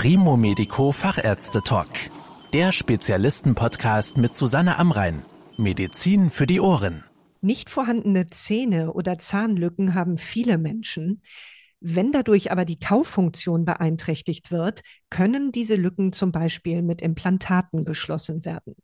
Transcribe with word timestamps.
Primo 0.00 0.36
Medico 0.36 0.92
Fachärzte 0.92 1.60
Talk. 1.60 1.88
Der 2.52 2.70
Spezialisten-Podcast 2.70 4.16
mit 4.16 4.36
Susanne 4.36 4.78
Amrein. 4.78 5.22
Medizin 5.56 6.30
für 6.30 6.46
die 6.46 6.60
Ohren. 6.60 7.02
Nicht 7.40 7.68
vorhandene 7.68 8.28
Zähne 8.28 8.92
oder 8.92 9.18
Zahnlücken 9.18 9.94
haben 9.94 10.16
viele 10.16 10.56
Menschen. 10.56 11.20
Wenn 11.80 12.12
dadurch 12.12 12.52
aber 12.52 12.64
die 12.64 12.78
Kauffunktion 12.78 13.64
beeinträchtigt 13.64 14.52
wird, 14.52 14.82
können 15.10 15.50
diese 15.50 15.74
Lücken 15.74 16.12
zum 16.12 16.30
Beispiel 16.30 16.82
mit 16.82 17.02
Implantaten 17.02 17.84
geschlossen 17.84 18.44
werden. 18.44 18.76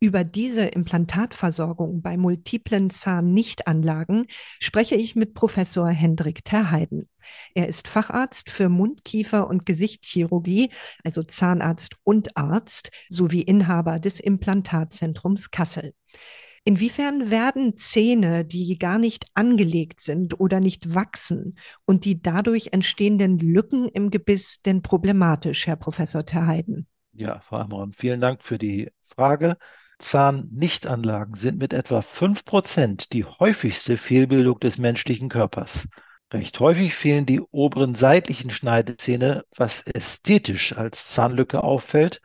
Über 0.00 0.24
diese 0.24 0.62
Implantatversorgung 0.62 2.02
bei 2.02 2.16
multiplen 2.16 2.90
Zahnnichtanlagen 2.90 4.26
spreche 4.58 4.96
ich 4.96 5.16
mit 5.16 5.34
Professor 5.34 5.88
Hendrik 5.88 6.44
Terheiden. 6.44 7.08
Er 7.54 7.68
ist 7.68 7.88
Facharzt 7.88 8.50
für 8.50 8.68
Mund-, 8.68 9.04
Kiefer- 9.04 9.48
und 9.48 9.66
Gesichtschirurgie, 9.66 10.70
also 11.04 11.22
Zahnarzt 11.22 11.96
und 12.04 12.36
Arzt, 12.36 12.90
sowie 13.08 13.42
Inhaber 13.42 13.98
des 13.98 14.20
Implantatzentrums 14.20 15.50
Kassel. 15.50 15.94
Inwiefern 16.66 17.30
werden 17.30 17.76
Zähne, 17.76 18.46
die 18.46 18.78
gar 18.78 18.98
nicht 18.98 19.26
angelegt 19.34 20.00
sind 20.00 20.40
oder 20.40 20.60
nicht 20.60 20.94
wachsen 20.94 21.58
und 21.84 22.06
die 22.06 22.22
dadurch 22.22 22.68
entstehenden 22.72 23.38
Lücken 23.38 23.86
im 23.88 24.10
Gebiss 24.10 24.62
denn 24.62 24.80
problematisch, 24.80 25.66
Herr 25.66 25.76
Professor 25.76 26.24
Terheiden? 26.24 26.86
Ja, 27.12 27.40
Frau 27.40 27.58
Amram, 27.58 27.92
vielen 27.92 28.20
Dank 28.20 28.42
für 28.42 28.58
die 28.58 28.90
Frage. 29.14 29.56
Zahnnichtanlagen 29.98 31.34
sind 31.34 31.58
mit 31.58 31.72
etwa 31.72 32.00
5% 32.00 33.12
die 33.12 33.24
häufigste 33.24 33.96
Fehlbildung 33.96 34.58
des 34.60 34.78
menschlichen 34.78 35.28
Körpers. 35.28 35.86
Recht 36.32 36.58
häufig 36.58 36.94
fehlen 36.94 37.26
die 37.26 37.40
oberen 37.40 37.94
seitlichen 37.94 38.50
Schneidezähne, 38.50 39.44
was 39.56 39.82
ästhetisch 39.82 40.76
als 40.76 41.08
Zahnlücke 41.08 41.62
auffällt, 41.62 42.20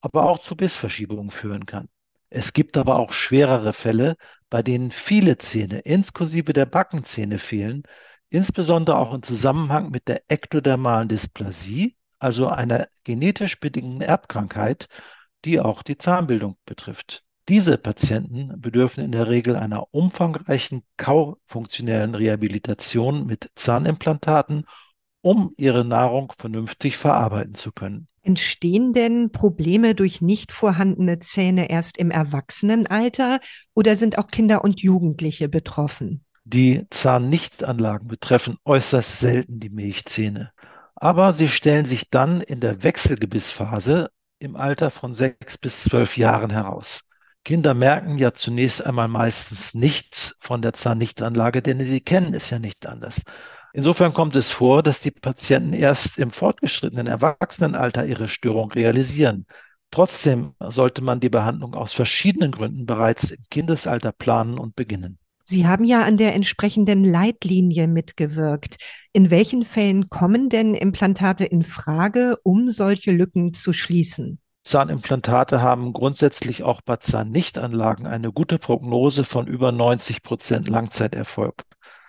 aber 0.00 0.28
auch 0.28 0.38
zu 0.38 0.56
Bissverschiebungen 0.56 1.30
führen 1.30 1.66
kann. 1.66 1.88
Es 2.30 2.52
gibt 2.52 2.76
aber 2.76 2.98
auch 2.98 3.12
schwerere 3.12 3.72
Fälle, 3.72 4.16
bei 4.48 4.62
denen 4.62 4.90
viele 4.90 5.36
Zähne, 5.36 5.80
inklusive 5.80 6.52
der 6.52 6.64
Backenzähne, 6.64 7.38
fehlen, 7.38 7.82
insbesondere 8.30 8.98
auch 8.98 9.12
im 9.12 9.22
Zusammenhang 9.22 9.90
mit 9.90 10.08
der 10.08 10.22
ektodermalen 10.28 11.08
Dysplasie, 11.08 11.96
also 12.18 12.48
einer 12.48 12.86
genetisch 13.04 13.58
bedingten 13.58 14.00
Erbkrankheit, 14.00 14.88
die 15.44 15.60
auch 15.60 15.82
die 15.82 15.98
Zahnbildung 15.98 16.56
betrifft. 16.64 17.24
Diese 17.48 17.78
Patienten 17.78 18.60
bedürfen 18.60 19.04
in 19.04 19.12
der 19.12 19.28
Regel 19.28 19.56
einer 19.56 19.86
umfangreichen 19.92 20.82
kaufunktionellen 20.96 22.14
Rehabilitation 22.14 23.26
mit 23.26 23.50
Zahnimplantaten, 23.56 24.64
um 25.22 25.52
ihre 25.56 25.84
Nahrung 25.84 26.32
vernünftig 26.38 26.96
verarbeiten 26.96 27.54
zu 27.54 27.72
können. 27.72 28.06
Entstehen 28.22 28.92
denn 28.92 29.32
Probleme 29.32 29.94
durch 29.94 30.20
nicht 30.20 30.52
vorhandene 30.52 31.18
Zähne 31.18 31.70
erst 31.70 31.96
im 31.96 32.10
Erwachsenenalter 32.10 33.40
oder 33.74 33.96
sind 33.96 34.18
auch 34.18 34.28
Kinder 34.28 34.62
und 34.62 34.82
Jugendliche 34.82 35.48
betroffen? 35.48 36.24
Die 36.44 36.84
Zahnnichtanlagen 36.90 38.08
betreffen 38.08 38.56
äußerst 38.64 39.18
selten 39.18 39.58
die 39.58 39.70
Milchzähne 39.70 40.52
aber 41.00 41.32
sie 41.32 41.48
stellen 41.48 41.86
sich 41.86 42.10
dann 42.10 42.42
in 42.42 42.60
der 42.60 42.82
Wechselgebissphase 42.82 44.10
im 44.40 44.56
Alter 44.56 44.90
von 44.90 45.14
sechs 45.14 45.58
bis 45.58 45.84
zwölf 45.84 46.16
Jahren 46.16 46.50
heraus. 46.50 47.02
Kinder 47.44 47.74
merken 47.74 48.18
ja 48.18 48.32
zunächst 48.32 48.84
einmal 48.84 49.08
meistens 49.08 49.74
nichts 49.74 50.36
von 50.40 50.62
der 50.62 50.72
Zahnnichtanlage, 50.72 51.62
denn 51.62 51.82
sie 51.84 52.00
kennen 52.00 52.34
es 52.34 52.50
ja 52.50 52.58
nicht 52.58 52.86
anders. 52.86 53.22
Insofern 53.72 54.12
kommt 54.12 54.34
es 54.36 54.50
vor, 54.50 54.82
dass 54.82 55.00
die 55.00 55.10
Patienten 55.10 55.74
erst 55.74 56.18
im 56.18 56.32
fortgeschrittenen 56.32 57.06
Erwachsenenalter 57.06 58.04
ihre 58.04 58.28
Störung 58.28 58.72
realisieren. 58.72 59.46
Trotzdem 59.90 60.54
sollte 60.58 61.02
man 61.02 61.20
die 61.20 61.30
Behandlung 61.30 61.74
aus 61.74 61.92
verschiedenen 61.92 62.50
Gründen 62.50 62.86
bereits 62.86 63.30
im 63.30 63.44
Kindesalter 63.50 64.12
planen 64.12 64.58
und 64.58 64.74
beginnen. 64.74 65.18
Sie 65.50 65.66
haben 65.66 65.84
ja 65.84 66.04
an 66.04 66.16
der 66.16 66.32
entsprechenden 66.36 67.02
Leitlinie 67.02 67.88
mitgewirkt. 67.88 68.76
In 69.12 69.32
welchen 69.32 69.64
Fällen 69.64 70.08
kommen 70.08 70.48
denn 70.48 70.76
Implantate 70.76 71.44
in 71.44 71.64
Frage, 71.64 72.38
um 72.44 72.70
solche 72.70 73.10
Lücken 73.10 73.52
zu 73.52 73.72
schließen? 73.72 74.38
Zahnimplantate 74.62 75.60
haben 75.60 75.92
grundsätzlich 75.92 76.62
auch 76.62 76.82
bei 76.82 76.98
Zahnnichtanlagen 76.98 78.06
eine 78.06 78.30
gute 78.30 78.58
Prognose 78.60 79.24
von 79.24 79.48
über 79.48 79.72
90 79.72 80.22
Prozent 80.22 80.68
Langzeiterfolg. 80.68 81.64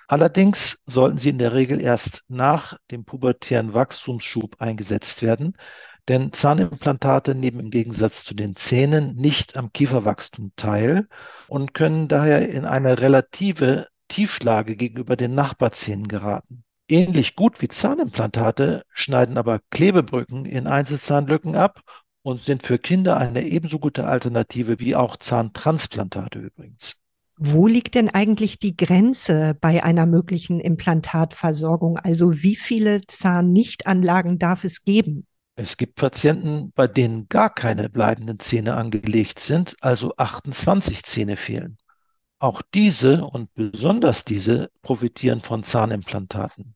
Allerdings 0.08 0.78
sollten 0.86 1.18
sie 1.18 1.30
in 1.30 1.40
der 1.40 1.54
Regel 1.56 1.82
erst 1.82 2.22
nach 2.28 2.78
dem 2.92 3.06
pubertären 3.06 3.74
Wachstumsschub 3.74 4.58
eingesetzt 4.60 5.24
werden, 5.24 5.58
denn 6.08 6.34
Zahnimplantate 6.34 7.36
nehmen 7.36 7.60
im 7.60 7.70
Gegensatz 7.70 8.24
zu 8.24 8.34
den 8.34 8.56
Zähnen 8.56 9.16
nicht 9.16 9.58
am 9.58 9.72
Kieferwachstum 9.72 10.52
teil 10.56 11.08
und 11.48 11.74
können 11.74 12.08
daher 12.08 12.50
in 12.50 12.66
eine 12.66 13.00
relative 13.00 13.88
Tieflage 14.08 14.76
gegenüber 14.76 15.16
den 15.16 15.36
Nachbarzähnen 15.36 16.08
geraten. 16.08 16.64
Ähnlich 16.88 17.36
gut 17.36 17.62
wie 17.62 17.70
Zahnimplantate 17.70 18.84
schneiden 18.92 19.38
aber 19.38 19.62
Klebebrücken 19.70 20.46
in 20.46 20.68
Einzelzahnlücken 20.68 21.56
ab 21.56 21.82
und 22.24 22.42
sind 22.42 22.64
für 22.64 22.78
Kinder 22.78 23.18
eine 23.18 23.44
ebenso 23.44 23.80
gute 23.80 24.06
Alternative 24.06 24.80
wie 24.80 24.96
auch 24.96 25.16
Zahntransplantate 25.16 26.40
übrigens. 26.40 26.98
Wo 27.38 27.66
liegt 27.66 27.96
denn 27.96 28.10
eigentlich 28.10 28.60
die 28.60 28.76
Grenze 28.76 29.58
bei 29.60 29.84
einer 29.84 30.06
möglichen 30.06 30.60
Implantatversorgung? 30.60 31.98
Also 31.98 32.44
wie 32.44 32.56
viele 32.56 33.02
Zahnnichtanlagen 33.08 34.38
darf 34.38 34.64
es 34.64 34.84
geben? 34.84 35.26
Es 35.56 35.78
gibt 35.78 35.96
Patienten, 35.96 36.72
bei 36.72 36.88
denen 36.88 37.28
gar 37.28 37.54
keine 37.54 37.90
bleibenden 37.90 38.40
Zähne 38.40 38.76
angelegt 38.76 39.40
sind, 39.40 39.76
also 39.82 40.14
28 40.18 41.04
Zähne 41.04 41.36
fehlen. 41.36 41.78
Auch 42.40 42.62
diese 42.74 43.26
und 43.26 43.54
besonders 43.54 44.26
diese 44.26 44.72
profitieren 44.82 45.42
von 45.42 45.64
Zahnimplantaten. 45.64 46.76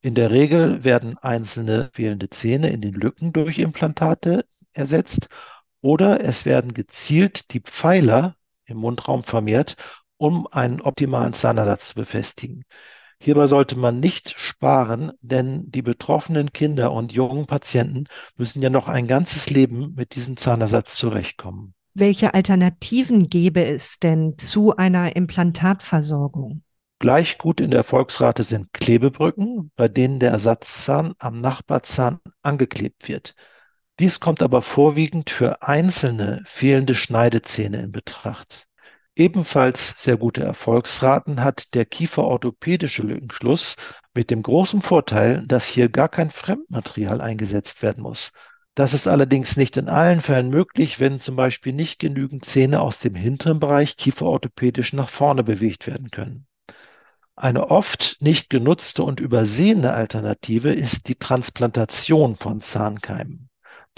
In 0.00 0.14
der 0.14 0.30
Regel 0.30 0.84
werden 0.84 1.18
einzelne 1.18 1.90
fehlende 1.92 2.30
Zähne 2.30 2.70
in 2.70 2.80
den 2.80 2.94
Lücken 2.94 3.32
durch 3.32 3.58
Implantate 3.58 4.44
ersetzt 4.72 5.28
oder 5.80 6.20
es 6.20 6.44
werden 6.44 6.74
gezielt 6.74 7.52
die 7.52 7.60
Pfeiler 7.60 8.36
im 8.64 8.78
Mundraum 8.78 9.22
vermehrt, 9.22 9.76
um 10.16 10.46
einen 10.48 10.80
optimalen 10.80 11.34
Zahnersatz 11.34 11.88
zu 11.88 11.94
befestigen. 11.94 12.64
Hierbei 13.20 13.46
sollte 13.48 13.76
man 13.76 13.98
nicht 13.98 14.34
sparen, 14.38 15.12
denn 15.20 15.70
die 15.70 15.82
betroffenen 15.82 16.52
Kinder 16.52 16.92
und 16.92 17.12
jungen 17.12 17.46
Patienten 17.46 18.04
müssen 18.36 18.62
ja 18.62 18.70
noch 18.70 18.88
ein 18.88 19.08
ganzes 19.08 19.50
Leben 19.50 19.94
mit 19.96 20.14
diesem 20.14 20.36
Zahnersatz 20.36 20.94
zurechtkommen. 20.96 21.74
Welche 21.94 22.32
Alternativen 22.34 23.28
gäbe 23.28 23.64
es 23.64 23.98
denn 23.98 24.38
zu 24.38 24.76
einer 24.76 25.16
Implantatversorgung? 25.16 26.62
Gleich 27.00 27.38
gut 27.38 27.60
in 27.60 27.70
der 27.70 27.78
Erfolgsrate 27.78 28.44
sind 28.44 28.72
Klebebrücken, 28.72 29.72
bei 29.74 29.88
denen 29.88 30.20
der 30.20 30.30
Ersatzzahn 30.30 31.14
am 31.18 31.40
Nachbarzahn 31.40 32.20
angeklebt 32.42 33.08
wird. 33.08 33.34
Dies 33.98 34.20
kommt 34.20 34.42
aber 34.42 34.62
vorwiegend 34.62 35.30
für 35.30 35.62
einzelne 35.62 36.42
fehlende 36.46 36.94
Schneidezähne 36.94 37.82
in 37.82 37.90
Betracht. 37.90 38.67
Ebenfalls 39.18 40.00
sehr 40.00 40.16
gute 40.16 40.42
Erfolgsraten 40.42 41.42
hat 41.42 41.74
der 41.74 41.84
kieferorthopädische 41.84 43.02
Lückenschluss 43.02 43.74
mit 44.14 44.30
dem 44.30 44.44
großen 44.44 44.80
Vorteil, 44.80 45.44
dass 45.48 45.66
hier 45.66 45.88
gar 45.88 46.08
kein 46.08 46.30
Fremdmaterial 46.30 47.20
eingesetzt 47.20 47.82
werden 47.82 48.04
muss. 48.04 48.30
Das 48.76 48.94
ist 48.94 49.08
allerdings 49.08 49.56
nicht 49.56 49.76
in 49.76 49.88
allen 49.88 50.20
Fällen 50.20 50.50
möglich, 50.50 51.00
wenn 51.00 51.18
zum 51.18 51.34
Beispiel 51.34 51.72
nicht 51.72 51.98
genügend 51.98 52.44
Zähne 52.44 52.80
aus 52.80 53.00
dem 53.00 53.16
hinteren 53.16 53.58
Bereich 53.58 53.96
kieferorthopädisch 53.96 54.92
nach 54.92 55.08
vorne 55.08 55.42
bewegt 55.42 55.88
werden 55.88 56.12
können. 56.12 56.46
Eine 57.34 57.72
oft 57.72 58.18
nicht 58.20 58.50
genutzte 58.50 59.02
und 59.02 59.18
übersehene 59.18 59.94
Alternative 59.94 60.70
ist 60.70 61.08
die 61.08 61.16
Transplantation 61.16 62.36
von 62.36 62.60
Zahnkeimen 62.60 63.48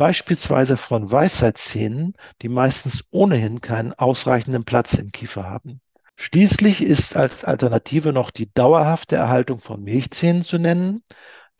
beispielsweise 0.00 0.78
von 0.78 1.12
Weisheitszähnen, 1.12 2.14
die 2.40 2.48
meistens 2.48 3.04
ohnehin 3.10 3.60
keinen 3.60 3.92
ausreichenden 3.92 4.64
Platz 4.64 4.94
im 4.94 5.12
Kiefer 5.12 5.44
haben. 5.44 5.82
Schließlich 6.16 6.82
ist 6.82 7.16
als 7.16 7.44
Alternative 7.44 8.14
noch 8.14 8.30
die 8.30 8.50
dauerhafte 8.50 9.16
Erhaltung 9.16 9.60
von 9.60 9.82
Milchzähnen 9.82 10.42
zu 10.42 10.56
nennen, 10.56 11.02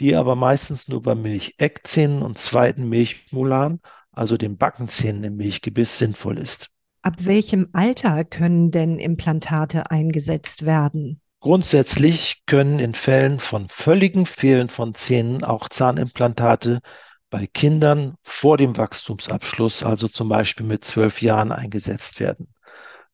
die 0.00 0.16
aber 0.16 0.36
meistens 0.36 0.88
nur 0.88 1.02
bei 1.02 1.14
Milcheckzähnen 1.14 2.22
und 2.22 2.38
zweiten 2.38 2.88
Milchmolaren, 2.88 3.82
also 4.10 4.38
den 4.38 4.56
Backenzähnen 4.56 5.22
im 5.22 5.36
Milchgebiss, 5.36 5.98
sinnvoll 5.98 6.38
ist. 6.38 6.70
Ab 7.02 7.16
welchem 7.18 7.68
Alter 7.74 8.24
können 8.24 8.70
denn 8.70 8.98
Implantate 8.98 9.90
eingesetzt 9.90 10.64
werden? 10.64 11.20
Grundsätzlich 11.40 12.42
können 12.46 12.78
in 12.78 12.94
Fällen 12.94 13.38
von 13.38 13.68
völligem 13.68 14.24
Fehlen 14.24 14.70
von 14.70 14.94
Zähnen 14.94 15.44
auch 15.44 15.68
Zahnimplantate 15.68 16.80
bei 17.30 17.46
Kindern 17.46 18.16
vor 18.22 18.56
dem 18.56 18.76
Wachstumsabschluss, 18.76 19.82
also 19.82 20.08
zum 20.08 20.28
Beispiel 20.28 20.66
mit 20.66 20.84
zwölf 20.84 21.22
Jahren, 21.22 21.52
eingesetzt 21.52 22.20
werden. 22.20 22.52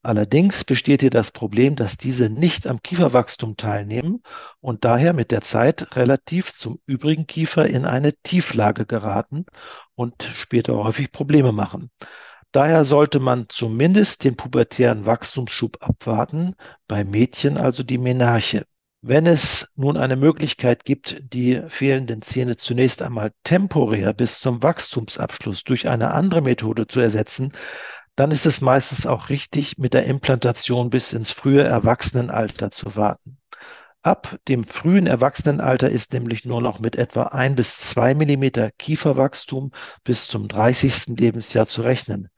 Allerdings 0.02 0.62
besteht 0.62 1.00
hier 1.00 1.10
das 1.10 1.32
Problem, 1.32 1.74
dass 1.74 1.96
diese 1.96 2.30
nicht 2.30 2.66
am 2.68 2.80
Kieferwachstum 2.80 3.56
teilnehmen 3.56 4.22
und 4.60 4.84
daher 4.84 5.12
mit 5.12 5.32
der 5.32 5.42
Zeit 5.42 5.96
relativ 5.96 6.54
zum 6.54 6.78
übrigen 6.86 7.26
Kiefer 7.26 7.66
in 7.66 7.84
eine 7.84 8.12
Tieflage 8.22 8.86
geraten 8.86 9.46
und 9.96 10.22
später 10.22 10.76
häufig 10.76 11.10
Probleme 11.10 11.50
machen. 11.50 11.90
Daher 12.52 12.84
sollte 12.84 13.18
man 13.18 13.46
zumindest 13.48 14.22
den 14.22 14.36
pubertären 14.36 15.06
Wachstumsschub 15.06 15.78
abwarten, 15.80 16.54
bei 16.86 17.04
Mädchen 17.04 17.58
also 17.58 17.82
die 17.82 17.98
Menarche. 17.98 18.64
Wenn 19.02 19.26
es 19.26 19.68
nun 19.76 19.96
eine 19.96 20.16
Möglichkeit 20.16 20.84
gibt, 20.84 21.22
die 21.32 21.62
fehlenden 21.68 22.22
Zähne 22.22 22.56
zunächst 22.56 23.02
einmal 23.02 23.32
temporär 23.44 24.12
bis 24.12 24.40
zum 24.40 24.62
Wachstumsabschluss 24.62 25.64
durch 25.64 25.88
eine 25.88 26.12
andere 26.12 26.40
Methode 26.40 26.86
zu 26.86 27.00
ersetzen, 27.00 27.52
dann 28.16 28.30
ist 28.30 28.46
es 28.46 28.62
meistens 28.62 29.06
auch 29.06 29.28
richtig, 29.28 29.76
mit 29.78 29.94
der 29.94 30.06
Implantation 30.06 30.90
bis 30.90 31.12
ins 31.12 31.30
frühe 31.30 31.62
Erwachsenenalter 31.62 32.70
zu 32.70 32.96
warten. 32.96 33.38
Ab 34.02 34.38
dem 34.48 34.64
frühen 34.64 35.06
Erwachsenenalter 35.06 35.90
ist 35.90 36.12
nämlich 36.12 36.44
nur 36.44 36.62
noch 36.62 36.78
mit 36.78 36.96
etwa 36.96 37.24
ein 37.24 37.56
bis 37.56 37.76
zwei 37.76 38.14
Millimeter 38.14 38.70
Kieferwachstum 38.78 39.72
bis 40.04 40.26
zum 40.26 40.48
30. 40.48 41.18
Lebensjahr 41.18 41.66
zu 41.66 41.82
rechnen. 41.82 42.28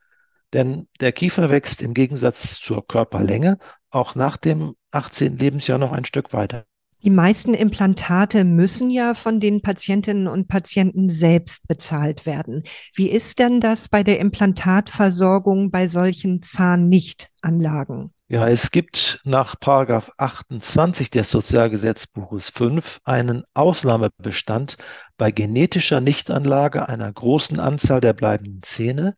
Denn 0.55 0.89
der 1.01 1.13
Kiefer 1.13 1.51
wächst 1.51 1.83
im 1.83 1.93
Gegensatz 1.95 2.59
zur 2.59 2.87
Körperlänge 2.87 3.59
auch 3.91 4.15
nach 4.15 4.37
dem 4.37 4.75
18. 4.93 5.39
Lebensjahr 5.39 5.79
noch 5.79 5.93
ein 5.93 6.05
Stück 6.05 6.33
weiter. 6.33 6.65
Die 7.05 7.11
meisten 7.11 7.55
Implantate 7.55 8.43
müssen 8.45 8.91
ja 8.91 9.15
von 9.15 9.39
den 9.39 9.63
Patientinnen 9.63 10.27
und 10.27 10.49
Patienten 10.49 11.09
selbst 11.09 11.69
bezahlt 11.69 12.27
werden. 12.27 12.65
Wie 12.93 13.09
ist 13.09 13.39
denn 13.39 13.61
das 13.61 13.89
bei 13.89 14.03
der 14.03 14.19
Implantatversorgung 14.19 15.71
bei 15.71 15.87
solchen 15.87 16.43
Zahnnichtanlagen? 16.43 18.13
Ja, 18.27 18.49
es 18.49 18.73
gibt 18.73 19.21
nach 19.25 19.59
Paragraph 19.61 20.11
28 20.17 21.11
des 21.11 21.31
Sozialgesetzbuches 21.31 22.51
5 22.51 22.99
einen 23.05 23.45
Ausnahmebestand 23.55 24.77
bei 25.17 25.31
genetischer 25.31 26.01
Nichtanlage 26.01 26.89
einer 26.89 27.11
großen 27.11 27.61
Anzahl 27.61 28.01
der 28.01 28.13
bleibenden 28.13 28.63
Zähne 28.65 29.17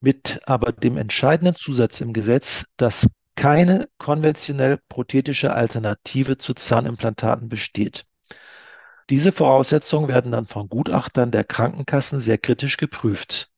mit 0.00 0.40
aber 0.44 0.72
dem 0.72 0.98
entscheidenden 0.98 1.56
Zusatz 1.56 2.02
im 2.02 2.12
Gesetz, 2.12 2.66
dass 2.76 3.08
keine 3.36 3.88
konventionell 3.98 4.78
prothetische 4.88 5.52
Alternative 5.54 6.38
zu 6.38 6.54
Zahnimplantaten 6.54 7.48
besteht. 7.48 8.06
Diese 9.10 9.32
Voraussetzungen 9.32 10.08
werden 10.08 10.32
dann 10.32 10.46
von 10.46 10.68
Gutachtern 10.68 11.30
der 11.30 11.44
Krankenkassen 11.44 12.20
sehr 12.20 12.38
kritisch 12.38 12.76
geprüft. 12.76 13.50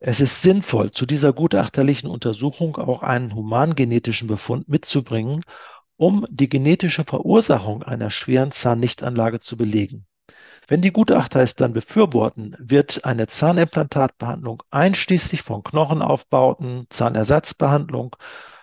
Es 0.00 0.20
ist 0.20 0.42
sinnvoll, 0.42 0.90
zu 0.90 1.06
dieser 1.06 1.32
gutachterlichen 1.32 2.08
Untersuchung 2.08 2.76
auch 2.76 3.02
einen 3.02 3.34
humangenetischen 3.34 4.28
Befund 4.28 4.68
mitzubringen, 4.68 5.44
um 5.96 6.26
die 6.30 6.48
genetische 6.48 7.04
Verursachung 7.04 7.82
einer 7.82 8.10
schweren 8.10 8.50
Zahnnichtanlage 8.50 9.40
zu 9.40 9.56
belegen. 9.56 10.06
Wenn 10.66 10.80
die 10.80 10.92
Gutachter 10.92 11.40
es 11.40 11.54
dann 11.54 11.72
befürworten, 11.72 12.56
wird 12.58 13.04
eine 13.04 13.26
Zahnimplantatbehandlung 13.26 14.62
einschließlich 14.70 15.42
von 15.42 15.62
Knochenaufbauten, 15.62 16.86
Zahnersatzbehandlung 16.88 18.16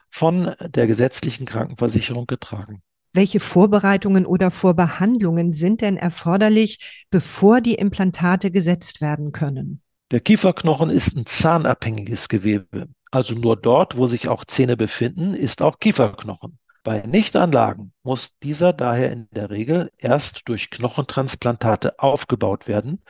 von 0.10 0.54
der 0.60 0.88
gesetzlichen 0.88 1.46
Krankenversicherung 1.46 2.26
getragen. 2.26 2.82
Welche 3.14 3.40
Vorbereitungen 3.40 4.26
oder 4.26 4.52
Vorbehandlungen 4.52 5.54
sind 5.54 5.82
denn 5.82 5.98
erforderlich, 5.98 7.06
bevor 7.10 7.60
die 7.60 7.76
Implantate 7.76 8.52
gesetzt 8.52 9.02
werden 9.02 9.32
können? 9.32 9.82
Der 10.12 10.20
Kieferknochen 10.20 10.90
ist 10.90 11.16
ein 11.16 11.26
zahnabhängiges 11.26 12.30
Gewebe. 12.30 12.88
Also 13.12 13.34
nur 13.34 13.58
dort, 13.58 13.98
wo 13.98 14.08
sich 14.08 14.28
auch 14.28 14.46
Zähne 14.46 14.78
befinden, 14.78 15.34
ist 15.34 15.62
auch 15.62 15.80
Kieferknochen. 15.80 16.60
Bei 16.84 17.02
Nichtanlagen 17.02 17.92
muss 18.04 18.38
dieser 18.42 18.74
daher 18.74 19.12
in 19.12 19.28
der 19.32 19.50
Regel 19.50 19.92
erst 19.98 20.48
durch 20.48 20.70
Knochentransplantate 20.70 22.00
aufgebaut 22.00 22.68
werden, 22.68 23.02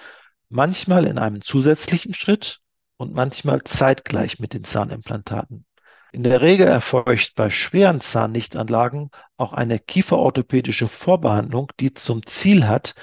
manchmal 0.49 1.05
in 1.05 1.17
einem 1.17 1.41
zusätzlichen 1.41 2.13
Schritt 2.13 2.61
und 2.97 3.13
manchmal 3.13 3.63
zeitgleich 3.63 4.39
mit 4.39 4.53
den 4.53 4.63
Zahnimplantaten. 4.63 5.65
In 6.11 6.23
der 6.23 6.41
Regel 6.41 6.67
erfolgt 6.67 7.35
bei 7.35 7.51
schweren 7.51 8.01
Zahnnichtanlagen 8.01 9.11
auch 9.37 9.53
eine 9.53 9.77
kieferorthopädische 9.77 10.87
Vorbehandlung, 10.87 11.71
die 11.79 11.93
zum 11.93 12.25
Ziel 12.25 12.67
hat, 12.67 12.95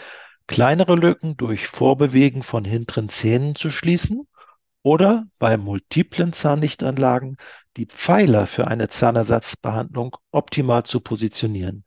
kleinere 0.49 0.97
Lücken 0.97 1.37
durch 1.37 1.69
Vorbewegen 1.69 2.43
von 2.43 2.65
hinteren 2.65 3.09
Zähnen 3.09 3.55
zu 3.55 3.71
schließen 3.71 4.27
oder 4.83 5.27
bei 5.39 5.57
multiplen 5.57 6.33
Zahnnichtanlagen 6.33 7.37
die 7.77 7.87
Pfeiler 7.87 8.47
für 8.47 8.67
eine 8.67 8.89
Zahnersatzbehandlung 8.89 10.17
optimal 10.33 10.83
zu 10.85 11.01
positionieren. 11.01 11.85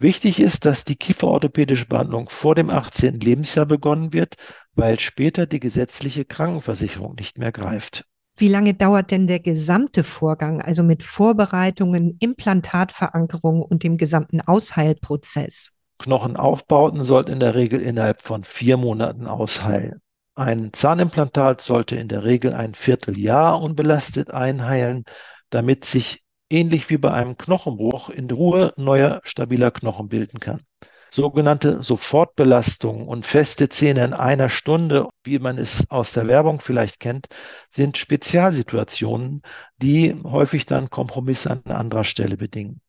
Wichtig 0.00 0.40
ist, 0.40 0.64
dass 0.64 0.84
die 0.84 0.96
kieferorthopädische 0.96 1.86
Behandlung 1.86 2.28
vor 2.28 2.56
dem 2.56 2.70
18. 2.70 3.20
Lebensjahr 3.20 3.66
begonnen 3.66 4.12
wird, 4.12 4.36
weil 4.74 4.98
später 4.98 5.46
die 5.46 5.60
gesetzliche 5.60 6.24
Krankenversicherung 6.24 7.14
nicht 7.14 7.38
mehr 7.38 7.52
greift. 7.52 8.08
Wie 8.40 8.46
lange 8.46 8.72
dauert 8.72 9.10
denn 9.10 9.26
der 9.26 9.40
gesamte 9.40 10.04
Vorgang, 10.04 10.62
also 10.62 10.84
mit 10.84 11.02
Vorbereitungen, 11.02 12.16
Implantatverankerung 12.20 13.62
und 13.62 13.82
dem 13.82 13.96
gesamten 13.96 14.40
Ausheilprozess? 14.40 15.72
Knochenaufbauten 15.98 17.02
sollten 17.02 17.32
in 17.32 17.40
der 17.40 17.56
Regel 17.56 17.80
innerhalb 17.80 18.22
von 18.22 18.44
vier 18.44 18.76
Monaten 18.76 19.26
ausheilen. 19.26 20.00
Ein 20.36 20.72
Zahnimplantat 20.72 21.62
sollte 21.62 21.96
in 21.96 22.06
der 22.06 22.22
Regel 22.22 22.54
ein 22.54 22.76
Vierteljahr 22.76 23.60
unbelastet 23.60 24.30
einheilen, 24.30 25.02
damit 25.50 25.84
sich 25.84 26.22
ähnlich 26.48 26.90
wie 26.90 26.98
bei 26.98 27.12
einem 27.12 27.36
Knochenbruch 27.36 28.08
in 28.08 28.30
Ruhe 28.30 28.72
neuer 28.76 29.20
stabiler 29.24 29.72
Knochen 29.72 30.06
bilden 30.06 30.38
kann. 30.38 30.60
Sogenannte 31.10 31.82
Sofortbelastungen 31.82 33.08
und 33.08 33.26
feste 33.26 33.68
Zähne 33.68 34.04
in 34.04 34.12
einer 34.12 34.48
Stunde, 34.50 35.08
wie 35.24 35.38
man 35.38 35.58
es 35.58 35.90
aus 35.90 36.12
der 36.12 36.26
Werbung 36.26 36.60
vielleicht 36.60 37.00
kennt, 37.00 37.28
sind 37.70 37.96
Spezialsituationen, 37.96 39.42
die 39.78 40.14
häufig 40.24 40.66
dann 40.66 40.90
Kompromisse 40.90 41.50
an 41.50 41.62
anderer 41.64 42.04
Stelle 42.04 42.36
bedingen. 42.36 42.80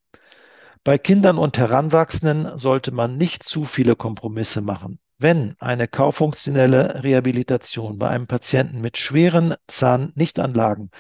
Bei 0.83 0.97
Kindern 0.97 1.37
und 1.37 1.57
Heranwachsenden 1.57 2.57
sollte 2.57 2.91
man 2.91 3.17
nicht 3.17 3.43
zu 3.43 3.65
viele 3.65 3.95
Kompromisse 3.95 4.61
machen. 4.61 4.99
Wenn 5.17 5.55
eine 5.59 5.87
kaufunktionelle 5.87 7.03
Rehabilitation 7.03 7.97
bei 7.97 8.09
einem 8.09 8.27
Patienten 8.27 8.79
mit 8.79 8.97
schweren 8.97 9.55
Zahnnichtanlagen 9.67 10.91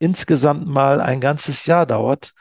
insgesamt 0.00 0.66
mal 0.66 1.00
ein 1.00 1.20
ganzes 1.20 1.66
Jahr 1.66 1.86
dauert, 1.86 2.32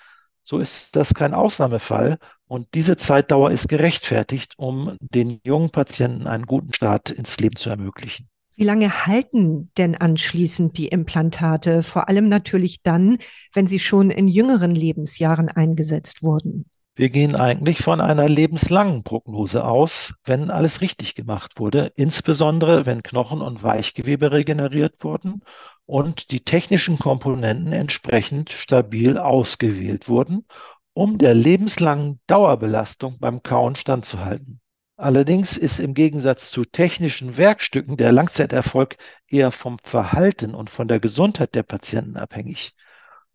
so 0.41 0.57
ist 0.57 0.95
das 0.95 1.13
kein 1.13 1.35
Ausnahmefall 1.35 2.17
und 2.49 2.67
diese 2.73 2.97
Zeitdauer 2.97 3.51
ist 3.51 3.69
gerechtfertigt, 3.69 4.55
um 4.57 4.97
den 4.99 5.39
jungen 5.43 5.69
Patienten 5.69 6.25
einen 6.25 6.47
guten 6.47 6.73
Start 6.73 7.11
ins 7.11 7.37
Leben 7.37 7.55
zu 7.55 7.69
ermöglichen. 7.69 8.27
Wie 8.55 8.63
lange 8.65 9.05
halten 9.05 9.71
denn 9.77 9.95
anschließend 9.95 10.77
die 10.77 10.87
Implantate, 10.87 11.83
vor 11.83 12.09
allem 12.09 12.27
natürlich 12.27 12.81
dann, 12.81 13.19
wenn 13.53 13.67
sie 13.67 13.79
schon 13.79 14.09
in 14.09 14.27
jüngeren 14.27 14.71
Lebensjahren 14.71 15.47
eingesetzt 15.47 16.23
wurden? 16.23 16.65
Wir 16.95 17.09
gehen 17.09 17.37
eigentlich 17.37 17.79
von 17.79 18.01
einer 18.01 18.27
lebenslangen 18.27 19.03
Prognose 19.03 19.63
aus, 19.63 20.15
wenn 20.25 20.51
alles 20.51 20.81
richtig 20.81 21.15
gemacht 21.15 21.59
wurde, 21.59 21.93
insbesondere 21.95 22.85
wenn 22.85 23.03
Knochen 23.03 23.41
und 23.41 23.63
Weichgewebe 23.63 24.33
regeneriert 24.33 24.95
wurden 25.01 25.41
und 25.85 26.31
die 26.31 26.41
technischen 26.41 26.99
Komponenten 26.99 27.71
entsprechend 27.71 28.51
stabil 28.51 29.17
ausgewählt 29.17 30.09
wurden, 30.09 30.45
um 30.93 31.17
der 31.17 31.33
lebenslangen 31.33 32.19
Dauerbelastung 32.27 33.19
beim 33.19 33.43
Kauen 33.43 33.75
standzuhalten. 33.75 34.61
Allerdings 34.97 35.55
ist 35.55 35.79
im 35.79 35.93
Gegensatz 35.93 36.51
zu 36.51 36.65
technischen 36.65 37.37
Werkstücken 37.37 37.95
der 37.95 38.11
Langzeiterfolg 38.11 38.97
eher 39.27 39.51
vom 39.51 39.77
Verhalten 39.81 40.53
und 40.53 40.69
von 40.69 40.89
der 40.89 40.99
Gesundheit 40.99 41.55
der 41.55 41.63
Patienten 41.63 42.17
abhängig. 42.17 42.75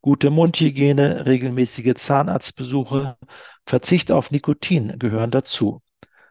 Gute 0.02 0.28
Mundhygiene, 0.28 1.24
regelmäßige 1.24 1.94
Zahnarztbesuche, 1.94 3.16
Verzicht 3.64 4.12
auf 4.12 4.30
Nikotin 4.30 4.98
gehören 4.98 5.30
dazu. 5.30 5.80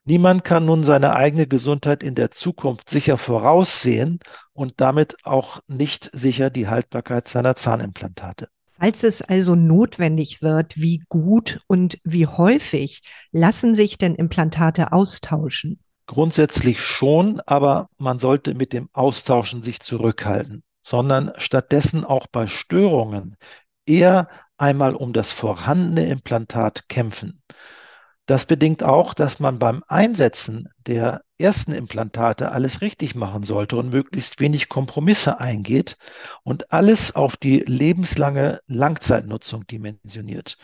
Niemand 0.05 0.43
kann 0.43 0.65
nun 0.65 0.83
seine 0.83 1.15
eigene 1.15 1.47
Gesundheit 1.47 2.03
in 2.03 2.13
der 2.13 2.29
Zukunft 2.29 2.91
sicher 2.91 3.17
voraussehen 3.17 4.19
und 4.51 4.81
damit 4.81 5.17
auch 5.23 5.61
nicht 5.65 6.11
sicher 6.13 6.51
die 6.51 6.67
Haltbarkeit 6.67 7.27
seiner 7.27 7.55
Zahnimplantate. 7.55 8.49
Falls 8.79 9.03
es 9.03 9.21
also 9.21 9.55
notwendig 9.55 10.41
wird, 10.41 10.77
wie 10.77 11.03
gut 11.07 11.61
und 11.67 11.99
wie 12.03 12.27
häufig 12.27 13.03
lassen 13.31 13.75
sich 13.75 13.97
denn 13.97 14.15
Implantate 14.15 14.91
austauschen? 14.91 15.79
Grundsätzlich 16.05 16.79
schon, 16.79 17.39
aber 17.45 17.87
man 17.97 18.19
sollte 18.19 18.55
mit 18.55 18.73
dem 18.73 18.89
Austauschen 18.91 19.63
sich 19.63 19.79
zurückhalten, 19.79 20.63
sondern 20.81 21.31
stattdessen 21.37 22.03
auch 22.03 22.27
bei 22.27 22.47
Störungen 22.47 23.37
eher 23.85 24.27
einmal 24.57 24.95
um 24.95 25.13
das 25.13 25.31
vorhandene 25.31 26.07
Implantat 26.07 26.89
kämpfen. 26.89 27.41
Das 28.25 28.45
bedingt 28.45 28.83
auch, 28.83 29.13
dass 29.13 29.39
man 29.39 29.59
beim 29.59 29.83
Einsetzen 29.87 30.69
der 30.85 31.21
ersten 31.43 31.73
Implantate 31.73 32.51
alles 32.51 32.81
richtig 32.81 33.13
machen 33.15 33.43
sollte 33.43 33.75
und 33.75 33.89
möglichst 33.89 34.39
wenig 34.39 34.69
Kompromisse 34.69 35.39
eingeht 35.39 35.97
und 36.43 36.71
alles 36.71 37.15
auf 37.15 37.35
die 37.35 37.59
lebenslange 37.59 38.61
Langzeitnutzung 38.67 39.67
dimensioniert. 39.67 40.57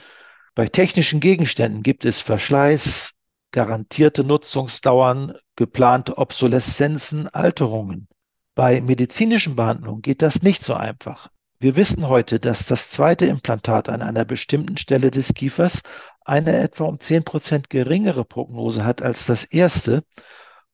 Bei 0.55 0.67
technischen 0.67 1.19
Gegenständen 1.19 1.83
gibt 1.83 2.05
es 2.05 2.21
Verschleiß, 2.21 3.13
garantierte 3.51 4.23
Nutzungsdauern, 4.23 5.33
geplante 5.55 6.17
Obsoleszenzen, 6.17 7.27
Alterungen. 7.27 8.07
Bei 8.55 8.81
medizinischen 8.81 9.55
Behandlungen 9.55 10.01
geht 10.01 10.21
das 10.21 10.43
nicht 10.43 10.63
so 10.63 10.73
einfach. 10.73 11.29
Wir 11.59 11.75
wissen 11.75 12.07
heute, 12.07 12.39
dass 12.39 12.65
das 12.67 12.89
zweite 12.89 13.25
Implantat 13.25 13.89
an 13.89 14.01
einer 14.01 14.23
bestimmten 14.23 14.77
Stelle 14.77 15.11
des 15.11 15.33
Kiefers 15.33 15.81
eine 16.23 16.57
etwa 16.57 16.85
um 16.85 17.01
10 17.01 17.25
Prozent 17.25 17.69
geringere 17.69 18.23
Prognose 18.23 18.85
hat 18.85 19.01
als 19.01 19.25
das 19.25 19.43
erste 19.43 20.03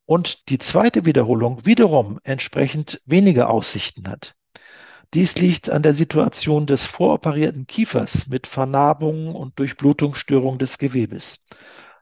und 0.05 0.49
die 0.49 0.57
zweite 0.57 1.05
Wiederholung 1.05 1.65
wiederum 1.65 2.19
entsprechend 2.23 3.01
weniger 3.05 3.49
Aussichten 3.49 4.07
hat. 4.07 4.35
Dies 5.13 5.35
liegt 5.35 5.69
an 5.69 5.81
der 5.81 5.93
Situation 5.93 6.65
des 6.65 6.85
voroperierten 6.85 7.67
Kiefers 7.67 8.27
mit 8.27 8.47
Vernarbungen 8.47 9.33
und 9.33 9.57
Durchblutungsstörung 9.59 10.57
des 10.57 10.77
Gewebes. 10.77 11.39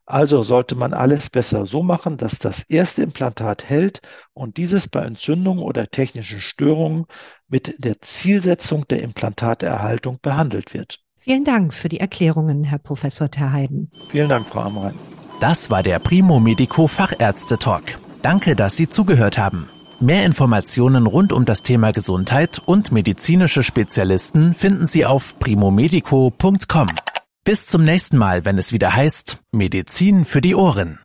Also 0.05 0.43
sollte 0.43 0.75
man 0.75 0.93
alles 0.93 1.29
besser 1.29 1.65
so 1.65 1.81
machen, 1.81 2.17
dass 2.17 2.39
das 2.39 2.63
erste 2.63 3.03
Implantat 3.03 3.63
hält 3.63 4.01
und 4.33 4.57
dieses 4.57 4.89
bei 4.89 5.01
Entzündungen 5.01 5.63
oder 5.63 5.87
technischen 5.87 6.41
Störungen 6.41 7.05
mit 7.47 7.75
der 7.77 8.01
Zielsetzung 8.01 8.85
der 8.87 9.01
Implantaterhaltung 9.01 10.19
behandelt 10.21 10.73
wird. 10.73 10.99
Vielen 11.19 11.45
Dank 11.45 11.73
für 11.73 11.87
die 11.87 12.01
Erklärungen, 12.01 12.65
Herr 12.65 12.79
Professor 12.79 13.31
Terheiden. 13.31 13.91
Vielen 14.09 14.27
Dank, 14.27 14.47
Frau 14.47 14.61
Amrein. 14.61 14.95
Das 15.43 15.69
war 15.69 15.83
der 15.83 15.99
Primo 15.99 16.39
Medico 16.39 16.87
Fachärzte 16.87 17.59
Talk. 17.59 17.83
Danke, 18.21 18.55
dass 18.55 18.77
Sie 18.77 18.87
zugehört 18.87 19.37
haben. 19.37 19.67
Mehr 19.99 20.23
Informationen 20.23 21.05
rund 21.05 21.33
um 21.33 21.43
das 21.43 21.63
Thema 21.63 21.91
Gesundheit 21.91 22.61
und 22.65 22.93
medizinische 22.93 23.61
Spezialisten 23.61 24.53
finden 24.53 24.85
Sie 24.85 25.05
auf 25.05 25.37
primomedico.com. 25.39 26.87
Bis 27.43 27.65
zum 27.65 27.83
nächsten 27.83 28.15
Mal, 28.15 28.45
wenn 28.45 28.57
es 28.57 28.71
wieder 28.71 28.95
heißt 28.95 29.39
Medizin 29.51 30.23
für 30.23 30.39
die 30.39 30.55
Ohren. 30.55 31.02